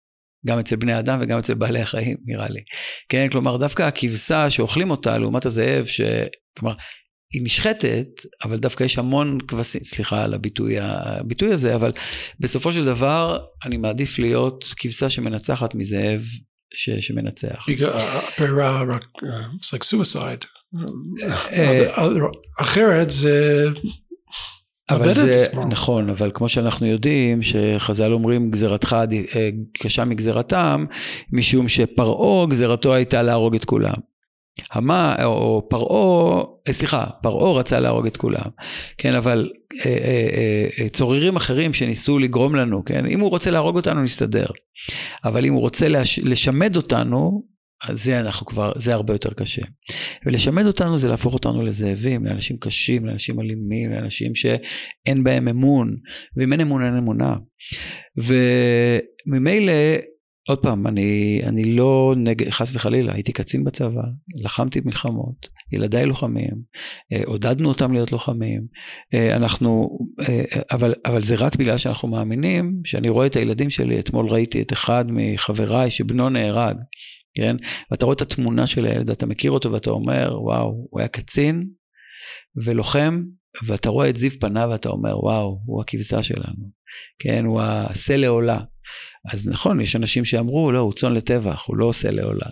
[0.46, 2.60] גם אצל בני אדם וגם אצל בעלי החיים נראה לי.
[3.08, 6.00] כן, כלומר דווקא הכבשה שאוכלים אותה לעומת הזאב, ש...
[6.58, 6.74] כלומר
[7.32, 8.06] היא נשחטת,
[8.44, 11.92] אבל דווקא יש המון כבשים, סליחה על הביטוי, הביטוי הזה, אבל
[12.40, 16.22] בסופו של דבר אני מעדיף להיות כבשה שמנצחת מזאב
[16.74, 17.66] ש, שמנצח.
[17.90, 19.04] הפירה רק,
[19.60, 20.46] it's like suicide.
[22.60, 23.66] אחרת זה...
[24.90, 28.96] אבל זה נכון, אבל כמו שאנחנו יודעים שחז"ל אומרים גזירתך
[29.78, 30.84] קשה מגזירתם,
[31.32, 34.11] משום שפרעה גזירתו הייתה להרוג את כולם.
[34.72, 38.50] המה, או פרעה, אה, סליחה, פרעה רצה להרוג את כולם,
[38.98, 39.50] כן, אבל
[39.86, 44.46] אה, אה, אה, צוררים אחרים שניסו לגרום לנו, כן, אם הוא רוצה להרוג אותנו נסתדר,
[45.24, 47.52] אבל אם הוא רוצה לש, לשמד אותנו,
[47.88, 49.62] אז זה אנחנו כבר, זה הרבה יותר קשה.
[50.26, 55.96] ולשמד אותנו זה להפוך אותנו לזאבים, לאנשים קשים, לאנשים אלימים, לאנשים שאין בהם אמון,
[56.36, 57.36] ואם אין אמון אין אמונה.
[58.16, 59.72] וממילא
[60.48, 64.02] עוד פעם, אני, אני לא נגד, חס וחלילה, הייתי קצין בצבא,
[64.34, 66.62] לחמתי מלחמות, ילדיי לוחמים,
[67.12, 68.66] אה, עודדנו אותם להיות לוחמים,
[69.14, 74.00] אה, אנחנו, אה, אבל, אבל זה רק בגלל שאנחנו מאמינים, שאני רואה את הילדים שלי,
[74.00, 76.76] אתמול ראיתי את אחד מחבריי שבנו נהרג,
[77.34, 77.56] כן?
[77.90, 81.68] ואתה רואה את התמונה של הילד, אתה מכיר אותו ואתה אומר, וואו, הוא היה קצין
[82.64, 83.22] ולוחם,
[83.66, 86.70] ואתה רואה את זיו פניו ואתה אומר, וואו, הוא הכבשה שלנו,
[87.18, 87.44] כן?
[87.44, 88.58] הוא השה לעולה.
[89.32, 92.46] אז נכון, יש אנשים שאמרו, לא, הוא צאן לטבח, הוא לא עושה לעולה.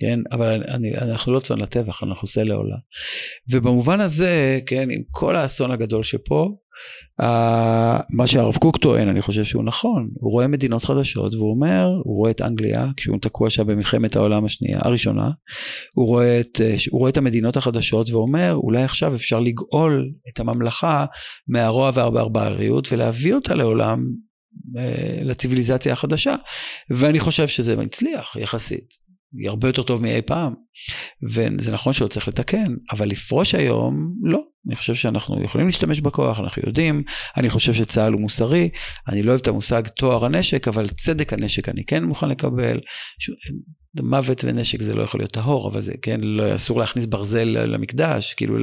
[0.00, 2.76] כן, אבל אני, אנחנו לא צאן לטבח, אנחנו עושה לעולה.
[3.50, 6.48] ובמובן הזה, כן, עם כל האסון הגדול שפה,
[7.22, 7.24] uh,
[8.10, 12.16] מה שהרב קוק טוען, אני חושב שהוא נכון, הוא רואה מדינות חדשות והוא אומר, הוא
[12.16, 15.30] רואה את אנגליה, כשהוא תקוע שם במלחמת העולם השנייה, הראשונה,
[15.94, 21.04] הוא רואה, את, הוא רואה את המדינות החדשות ואומר, אולי עכשיו אפשר לגאול את הממלכה
[21.48, 24.04] מהרוע והברבריות ולהביא אותה לעולם
[25.24, 26.34] לציוויליזציה החדשה,
[26.90, 29.02] ואני חושב שזה הצליח יחסית.
[29.38, 30.54] היא הרבה יותר טוב מאי פעם,
[31.30, 34.40] וזה נכון שעוד צריך לתקן, אבל לפרוש היום, לא.
[34.66, 37.02] אני חושב שאנחנו יכולים להשתמש בכוח, אנחנו יודעים,
[37.36, 38.68] אני חושב שצה"ל הוא מוסרי,
[39.08, 42.80] אני לא אוהב את המושג טוהר הנשק, אבל צדק הנשק אני כן מוכן לקבל.
[44.00, 48.34] מוות ונשק זה לא יכול להיות טהור, אבל זה, כן, לא, אסור להכניס ברזל למקדש,
[48.34, 48.56] כאילו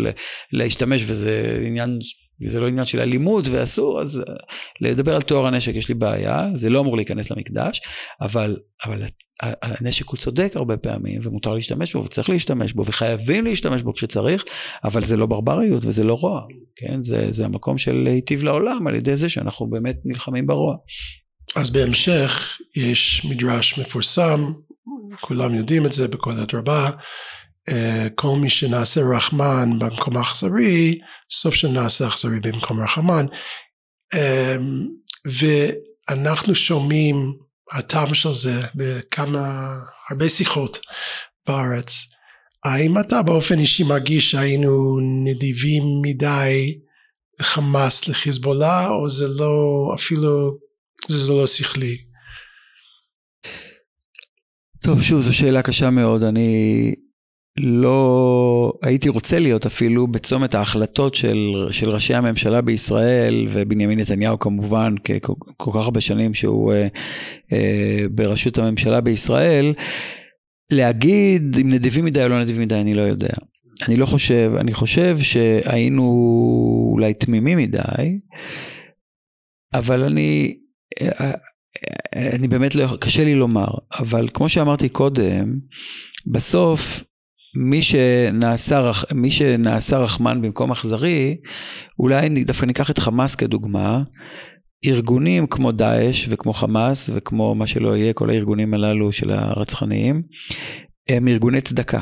[0.54, 2.00] להשתמש, וזה עניין,
[2.48, 4.34] זה לא עניין של אלימות ואסור, אז אה,
[4.82, 7.82] לדבר על טוהר הנשק יש לי בעיה, זה לא אמור להיכנס למקדש,
[8.22, 9.04] אבל, אבל
[9.42, 14.44] הנשק הוא צודק הרבה פעמים, ומותר להשתמש בו, וצריך להשתמש בו, וחייבים להשתמש בו כשצריך,
[14.84, 16.42] אבל זה לא ברבריות וזה לא רוע,
[16.76, 20.76] כן, זה, זה המקום של להיטיב לעולם על ידי זה שאנחנו באמת נלחמים ברוע.
[21.56, 24.54] אז בהמשך יש מדרש מפורסם,
[25.22, 26.92] כולם יודעים את זה בכל הדרבה, אה,
[28.16, 31.00] כל מי שנעשה רחמן במקום אכזרי,
[31.32, 33.26] סוף שנעשה אכזרי במקום רחמן.
[34.14, 34.56] אה,
[35.26, 37.34] ואנחנו שומעים
[37.72, 39.76] הטעם של זה בכמה,
[40.10, 40.80] הרבה שיחות
[41.48, 41.92] בארץ.
[42.66, 46.80] האם אתה באופן אישי מרגיש שהיינו נדיבים מדי
[47.40, 50.58] לחמאס לחיזבאללה, או זה לא אפילו
[51.08, 51.98] זה לא שכלי.
[54.84, 56.24] טוב, שוב, זו שאלה קשה מאוד.
[56.24, 56.94] אני
[57.62, 61.38] לא הייתי רוצה להיות אפילו בצומת ההחלטות של,
[61.72, 66.88] של ראשי הממשלה בישראל ובנימין נתניהו כמובן ככל כך הרבה שנים שהוא אה,
[67.54, 69.74] אה, בראשות הממשלה בישראל
[70.72, 73.34] להגיד אם נדיבים מדי או לא נדיבים מדי אני לא יודע.
[73.88, 76.04] אני לא חושב, אני חושב שהיינו
[76.94, 78.20] אולי תמימים מדי
[79.74, 80.58] אבל אני
[82.16, 83.68] אני באמת לא, קשה לי לומר,
[84.00, 85.60] אבל כמו שאמרתי קודם,
[86.28, 87.04] בסוף
[87.56, 91.38] מי שנעשה, מי שנעשה רחמן במקום אכזרי,
[92.00, 94.04] אולי דווקא ניקח את חמאס כדוגמה,
[94.86, 100.24] ארגונים כמו דאעש וכמו חמאס וכמו מה שלא יהיה, כל הארגונים הללו של הרצחניים,
[101.10, 102.02] הם ארגוני צדקה.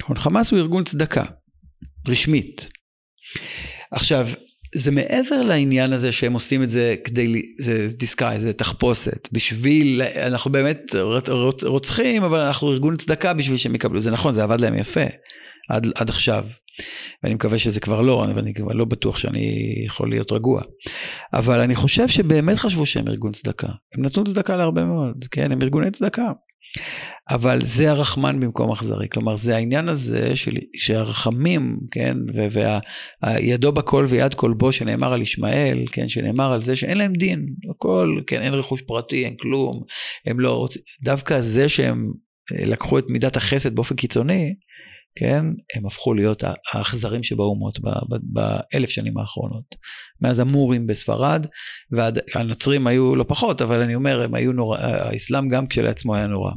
[0.00, 1.24] נכון, חמאס הוא ארגון צדקה,
[2.08, 2.68] רשמית.
[3.92, 4.28] עכשיו,
[4.74, 10.52] זה מעבר לעניין הזה שהם עושים את זה כדי, זה דיסקאי, זה תחפושת, בשביל, אנחנו
[10.52, 10.94] באמת
[11.62, 15.04] רוצחים, אבל אנחנו ארגון צדקה בשביל שהם יקבלו, זה נכון, זה עבד להם יפה,
[15.70, 16.44] עד, עד עכשיו,
[17.22, 20.62] ואני מקווה שזה כבר לא, ואני כבר לא בטוח שאני יכול להיות רגוע,
[21.32, 25.62] אבל אני חושב שבאמת חשבו שהם ארגון צדקה, הם נתנו צדקה להרבה מאוד, כן, הם
[25.62, 26.26] ארגוני צדקה.
[27.30, 34.34] אבל זה הרחמן במקום אכזרי, כלומר זה העניין הזה של, שהרחמים, כן, וידו בכל ויד
[34.34, 38.54] כל בו שנאמר על ישמעאל, כן, שנאמר על זה שאין להם דין, הכל, כן, אין
[38.54, 39.82] רכוש פרטי, אין כלום,
[40.26, 42.12] הם לא רוצים, דווקא זה שהם
[42.52, 44.54] אה, לקחו את מידת החסד באופן קיצוני,
[45.18, 45.44] כן,
[45.76, 47.78] הם הפכו להיות האכזרים שבאומות
[48.22, 49.74] באלף שנים האחרונות.
[50.20, 51.46] מאז המורים בספרד,
[51.92, 56.50] והנוצרים היו לא פחות, אבל אני אומר, הם היו נורא, האסלאם גם כשלעצמו היה נורא.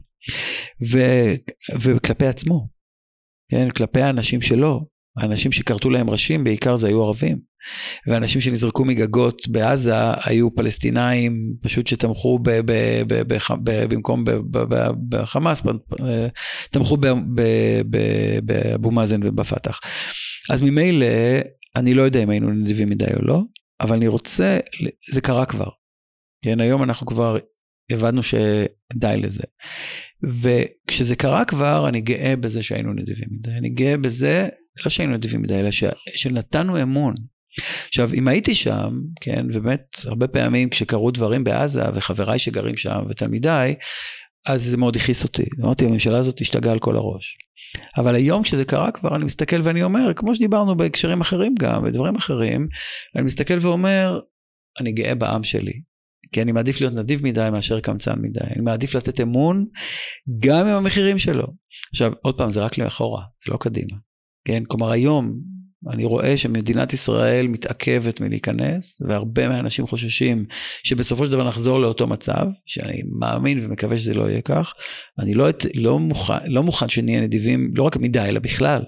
[0.92, 1.00] ו,
[1.82, 2.68] וכלפי עצמו,
[3.52, 7.52] כן, כלפי האנשים שלו, האנשים שכרתו להם ראשים בעיקר זה היו ערבים.
[8.08, 9.94] ואנשים שנזרקו מגגות בעזה
[10.26, 12.72] היו פלסטינאים פשוט שתמכו ב, ב,
[13.08, 14.24] ב, ב, ב, במקום
[15.10, 15.64] בחמאס,
[16.72, 16.98] תמכו
[18.44, 19.80] באבו מאזן ובפתח.
[20.50, 21.06] אז ממילא
[21.76, 23.42] אני לא יודע אם היינו נדיבים מדי או לא,
[23.82, 24.60] אבל אני רוצה,
[25.14, 25.70] זה קרה כבר.
[26.44, 27.38] כן, היום אנחנו כבר
[27.90, 29.44] הבנו שדי לזה.
[30.24, 33.52] וכשזה קרה כבר, אני גאה בזה שהיינו נדיבים מדי.
[33.52, 34.48] אני גאה בזה,
[34.86, 35.84] לא שהיינו נדיבים מדי, אלא ש...
[36.16, 37.14] שנתנו אמון.
[37.88, 43.76] עכשיו, אם הייתי שם, כן, ובאמת, הרבה פעמים כשקרו דברים בעזה, וחבריי שגרים שם, ותלמידיי,
[44.48, 45.46] אז זה מאוד הכעיס אותי.
[45.62, 47.38] אמרתי, הממשלה הזאת השתגעה על כל הראש.
[47.98, 52.16] אבל היום כשזה קרה כבר, אני מסתכל ואני אומר, כמו שדיברנו בהקשרים אחרים גם, בדברים
[52.16, 52.68] אחרים,
[53.16, 54.20] אני מסתכל ואומר,
[54.80, 55.82] אני גאה בעם שלי.
[56.32, 58.40] כי אני מעדיף להיות נדיב מדי מאשר קמצן מדי.
[58.56, 59.66] אני מעדיף לתת אמון
[60.40, 61.48] גם עם המחירים שלו.
[61.92, 63.98] עכשיו, עוד פעם, זה רק לאחורה, זה לא קדימה.
[64.46, 64.64] כן?
[64.68, 65.40] כלומר, היום
[65.90, 70.46] אני רואה שמדינת ישראל מתעכבת מלהיכנס, והרבה מהאנשים חוששים
[70.84, 74.74] שבסופו של דבר נחזור לאותו מצב, שאני מאמין ומקווה שזה לא יהיה כך.
[75.20, 78.82] אני לא, לא, מוכן, לא מוכן שנהיה נדיבים, לא רק מדי, אלא בכלל.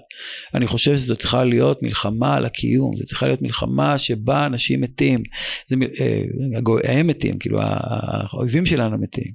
[0.54, 5.22] אני חושב שזו צריכה להיות מלחמה על הקיום, זו צריכה להיות מלחמה שבה אנשים מתים.
[5.66, 9.32] זה, אה, הם מתים, כאילו האויבים שלנו מתים.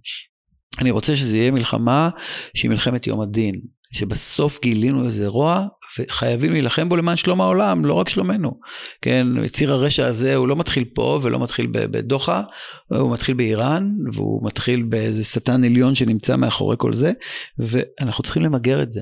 [0.79, 2.09] אני רוצה שזה יהיה מלחמה
[2.53, 3.55] שהיא מלחמת יום הדין,
[3.91, 5.67] שבסוף גילינו איזה רוע
[5.99, 8.59] וחייבים להילחם בו למען שלום העולם, לא רק שלומנו.
[9.01, 12.41] כן, ציר הרשע הזה הוא לא מתחיל פה ולא מתחיל בדוחה,
[12.87, 17.11] הוא מתחיל באיראן והוא מתחיל באיזה שטן עליון שנמצא מאחורי כל זה,
[17.59, 19.01] ואנחנו צריכים למגר את זה.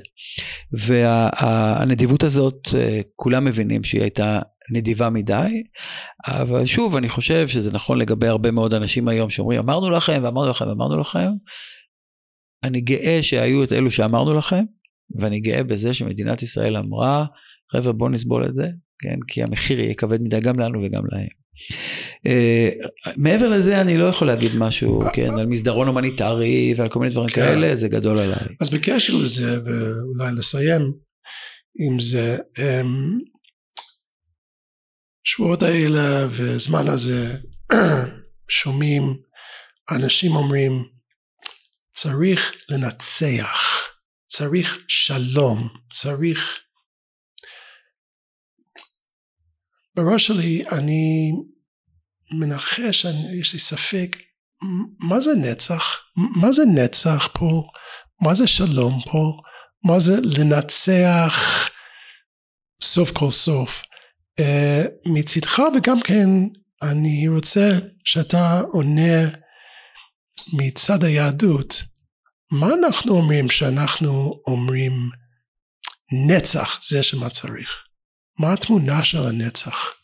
[0.72, 4.38] והנדיבות הזאת, אה, כולם מבינים שהיא הייתה
[4.72, 5.62] נדיבה מדי,
[6.26, 10.50] אבל שוב, אני חושב שזה נכון לגבי הרבה מאוד אנשים היום שאומרים, אמרנו לכם ואמרנו
[10.50, 11.28] לכם ואמרנו לכם.
[12.64, 14.64] אני גאה שהיו את אלו שאמרנו לכם,
[15.20, 17.24] ואני גאה בזה שמדינת ישראל אמרה,
[17.72, 18.68] חבר'ה בואו נסבול את זה,
[18.98, 21.28] כן, כי המחיר יהיה כבד מדי גם לנו וגם להם.
[22.26, 22.68] אה,
[23.16, 27.28] מעבר לזה אני לא יכול להגיד משהו, כן, על מסדרון הומניטרי ועל כל מיני דברים
[27.28, 27.34] כן.
[27.34, 28.46] כאלה, זה גדול עליי.
[28.60, 30.92] אז בקשר לזה, ואולי לסיים
[31.80, 33.18] עם זה, אמ,
[35.24, 37.36] שבועות האלה וזמן הזה
[38.48, 39.02] שומעים
[39.90, 40.84] אנשים אומרים
[41.94, 43.87] צריך לנצח,
[44.38, 46.38] צריך שלום, צריך
[49.96, 51.32] בראש שלי אני
[52.38, 54.16] מנחש, אני, יש לי ספק,
[54.98, 55.82] מה זה נצח?
[56.16, 57.62] מה זה נצח פה?
[58.22, 59.32] מה זה שלום פה?
[59.84, 61.68] מה זה לנצח
[62.82, 63.82] סוף כל סוף?
[64.40, 64.44] Uh,
[65.06, 66.28] מצדך וגם כן
[66.82, 69.28] אני רוצה שאתה עונה
[70.52, 71.82] מצד היהדות
[72.50, 74.92] מה אנחנו אומרים שאנחנו אומרים
[76.26, 77.68] נצח זה שמה צריך
[78.38, 79.98] מה התמונה של הנצח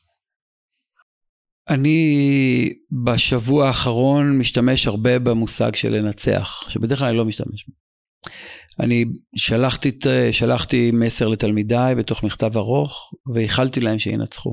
[1.68, 2.72] אני
[3.04, 7.74] בשבוע האחרון משתמש הרבה במושג של לנצח, שבדרך כלל אני לא משתמש בו.
[8.80, 9.04] אני
[9.36, 9.90] שלחתי,
[10.32, 14.52] שלחתי מסר לתלמידיי בתוך מכתב ארוך ואיחלתי להם שינצחו.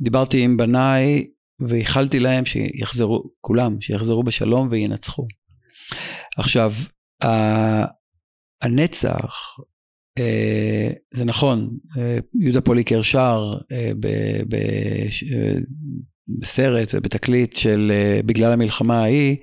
[0.00, 1.26] דיברתי עם בניי
[1.68, 5.26] ואיחלתי להם שיחזרו, כולם, שיחזרו בשלום וינצחו.
[6.36, 6.72] עכשיו,
[8.62, 9.58] הנצח,
[10.18, 13.90] אה, זה נכון, אה, יהודה פוליקר שר אה,
[16.40, 17.92] בסרט ובתקליט של
[18.26, 19.36] בגלל המלחמה ההיא,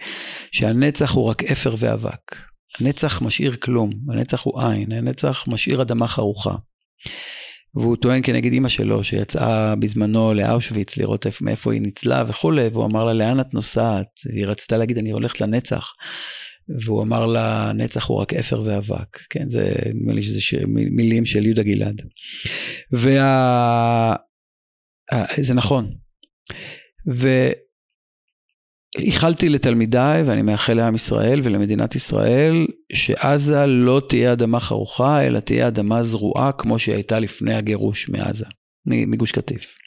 [0.51, 2.35] שהנצח הוא רק אפר ואבק.
[2.79, 6.55] הנצח משאיר כלום, הנצח הוא עין, הנצח משאיר אדמה חרוכה.
[7.75, 12.85] והוא טוען כנגד אימא שלו שיצאה בזמנו לאושוויץ לראות איפה, מאיפה היא ניצלה וכולי, והוא
[12.85, 14.19] אמר לה לאן את נוסעת?
[14.25, 15.93] והיא רצתה להגיד אני הולכת לנצח.
[16.85, 20.55] והוא אמר לה נצח הוא רק אפר ואבק, כן זה נדמה לי שזה ש...
[20.67, 22.01] מילים של יהודה גלעד.
[22.91, 24.15] וה...
[25.41, 25.91] זה נכון.
[28.97, 35.67] ואיחלתי לתלמידיי ואני מאחל לעם ישראל ולמדינת ישראל שעזה לא תהיה אדמה חרוכה אלא תהיה
[35.67, 38.45] אדמה זרועה כמו שהיא הייתה לפני הגירוש מעזה,
[38.85, 39.77] מגוש קטיף.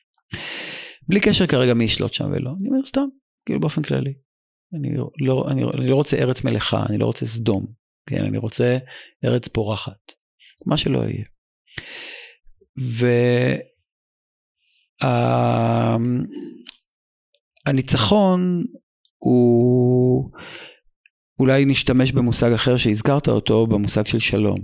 [1.08, 3.06] בלי קשר כרגע מי ישלוט שם ולא, אני אומר סתם,
[3.46, 4.14] כאילו באופן כללי.
[4.74, 7.66] אני לא, אני, אני לא רוצה ארץ מלאכה, אני לא רוצה סדום,
[8.08, 8.78] כן, אני רוצה
[9.24, 10.12] ארץ פורחת,
[10.66, 11.24] מה שלא יהיה.
[17.66, 18.64] והניצחון
[19.18, 20.30] הוא,
[21.40, 24.58] אולי נשתמש במושג אחר שהזכרת אותו, במושג של שלום.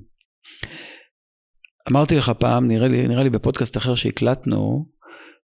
[1.90, 4.86] אמרתי לך פעם, נראה לי, נראה לי בפודקאסט אחר שהקלטנו,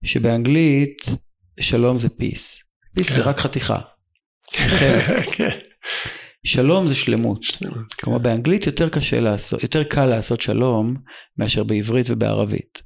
[0.05, 1.03] שבאנגלית
[1.61, 2.63] שלום זה peace.
[2.99, 3.81] peace זה רק חתיכה.
[5.37, 5.49] כן.
[6.47, 7.41] שלום זה שלמות.
[8.01, 10.95] כלומר באנגלית יותר קשה לעשות, יותר קל לעשות שלום
[11.39, 12.83] מאשר בעברית ובערבית.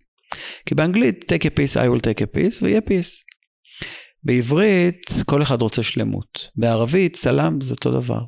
[0.67, 3.28] כי באנגלית take a piece I will take a piece ויהיה piece.
[4.23, 6.51] בעברית כל אחד רוצה שלמות.
[6.57, 8.21] בערבית סלאם זה אותו דבר.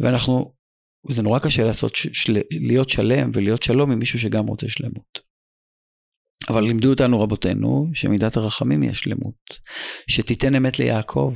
[0.00, 0.54] ואנחנו,
[1.10, 5.28] זה נורא קשה לעשות, של, להיות שלם ולהיות שלום עם מישהו שגם רוצה שלמות.
[6.48, 9.60] אבל לימדו אותנו רבותינו שמידת הרחמים היא השלמות.
[10.10, 11.34] שתיתן אמת ליעקב.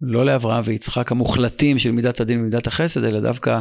[0.00, 3.58] לא לאברהם ויצחק המוחלטים של מידת הדין ומידת החסד, אלא דווקא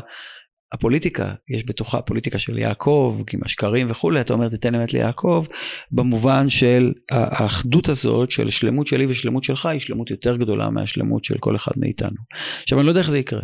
[0.72, 5.46] הפוליטיקה, יש בתוכה פוליטיקה של יעקב, עם השקרים וכולי, אתה אומר תיתן אמת ליעקב,
[5.92, 11.38] במובן של האחדות הזאת של שלמות שלי ושלמות שלך היא שלמות יותר גדולה מהשלמות של
[11.38, 12.18] כל אחד מאיתנו.
[12.62, 13.44] עכשיו אני לא יודע איך זה יקרה,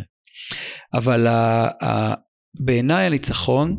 [0.94, 1.28] אבל
[2.60, 3.78] בעיניי הניצחון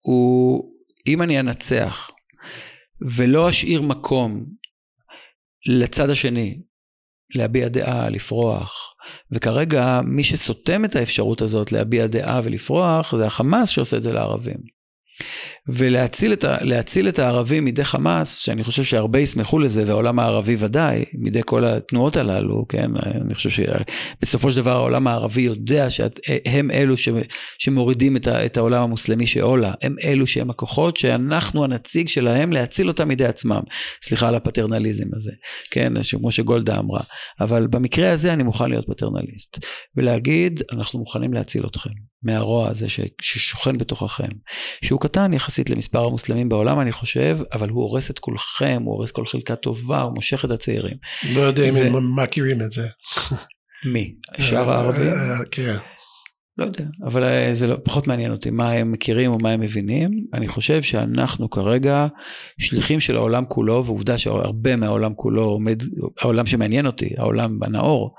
[0.00, 0.64] הוא
[1.06, 2.10] אם אני אנצח
[3.16, 4.44] ולא אשאיר מקום
[5.66, 6.60] לצד השני
[7.34, 8.94] להביע דעה, לפרוח.
[9.30, 14.81] וכרגע מי שסותם את האפשרות הזאת להביע דעה ולפרוח זה החמאס שעושה את זה לערבים.
[15.68, 16.44] ולהציל את,
[17.08, 22.16] את הערבים מידי חמאס, שאני חושב שהרבה ישמחו לזה, והעולם הערבי ודאי, מידי כל התנועות
[22.16, 27.08] הללו, כן, אני חושב שבסופו של דבר העולם הערבי יודע שהם אלו ש,
[27.58, 32.88] שמורידים את, ה, את העולם המוסלמי שעולה, הם אלו שהם הכוחות שאנחנו הנציג שלהם להציל
[32.88, 33.60] אותם מידי עצמם.
[34.02, 35.32] סליחה על הפטרנליזם הזה,
[35.70, 37.00] כן, כמו שגולדה אמרה,
[37.40, 39.58] אבל במקרה הזה אני מוכן להיות פטרנליסט,
[39.96, 42.86] ולהגיד, אנחנו מוכנים להציל אתכם מהרוע הזה
[43.22, 44.28] ששוכן בתוככם,
[44.84, 49.10] שהוא קטן יחסית למספר המוסלמים בעולם אני חושב, אבל הוא הורס את כולכם, הוא הורס
[49.10, 50.96] כל חלקה טובה, הוא מושך את הצעירים.
[51.34, 52.86] לא יודע אם הם מכירים את זה.
[53.92, 54.14] מי?
[54.40, 55.12] שאר הערבים?
[55.12, 55.76] אה, כן.
[56.58, 59.60] לא יודע, אבל אה, זה לא, פחות מעניין אותי מה הם מכירים או מה הם
[59.60, 60.26] מבינים.
[60.34, 62.06] אני חושב שאנחנו כרגע
[62.58, 65.82] שליחים של העולם כולו, ועובדה שהרבה מהעולם כולו עומד,
[66.20, 68.14] העולם שמעניין אותי, העולם הנאור,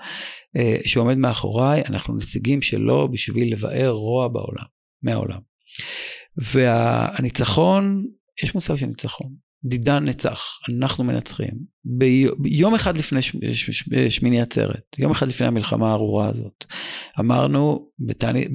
[0.57, 4.65] אה, שעומד מאחוריי, אנחנו נציגים שלו בשביל לבאר רוע בעולם,
[5.03, 5.39] מהעולם.
[6.37, 8.05] והניצחון,
[8.43, 9.42] יש מושג של ניצחון.
[9.65, 11.53] דידן ניצח, אנחנו מנצחים.
[12.39, 13.35] ביום אחד לפני ש...
[13.53, 13.71] ש...
[13.71, 13.89] ש...
[14.09, 16.65] שמיני עצרת, יום אחד לפני המלחמה הארורה הזאת,
[17.19, 18.47] אמרנו בתני...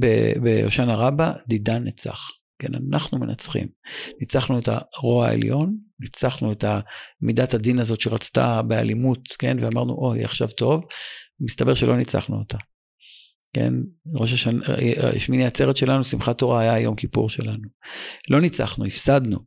[0.42, 2.30] בהושענא רבה, דידן ניצח.
[2.58, 3.68] כן, אנחנו מנצחים.
[4.20, 6.64] ניצחנו את הרוע העליון, ניצחנו את
[7.20, 10.80] מידת הדין הזאת שרצתה באלימות, כן, ואמרנו, אוי, עכשיו טוב,
[11.40, 12.58] מסתבר שלא ניצחנו אותה.
[13.52, 13.74] כן,
[14.14, 14.66] ראש השנה,
[15.18, 17.68] שמיני עצרת שלנו, שמחת תורה היה יום כיפור שלנו.
[18.30, 19.38] לא ניצחנו, הפסדנו.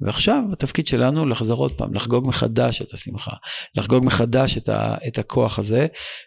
[0.00, 3.36] ועכשיו התפקיד שלנו לחזור עוד פעם, לחגוג מחדש את השמחה,
[3.74, 5.86] לחגוג מחדש את, ה, את הכוח הזה,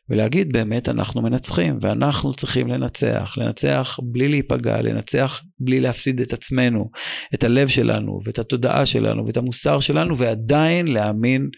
[0.10, 6.90] ולהגיד באמת אנחנו מנצחים, ואנחנו צריכים לנצח, לנצח בלי להיפגע, לנצח בלי להפסיד את עצמנו,
[7.34, 11.50] את הלב שלנו, ואת התודעה שלנו, ואת המוסר שלנו, ועדיין להאמין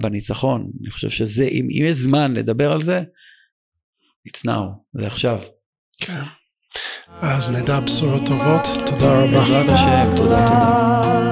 [0.00, 0.70] בניצחון.
[0.82, 3.02] אני חושב שזה, אם, אם יש זמן לדבר על זה,
[4.28, 4.62] it's now,
[4.92, 5.40] זה עכשיו.
[6.00, 6.39] כן.
[7.22, 9.38] אז נדע בשורות טובות, תודה רבה.
[9.38, 11.29] בעזרת השם, תודה תודה.